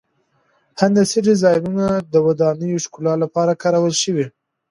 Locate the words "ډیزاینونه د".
1.27-2.15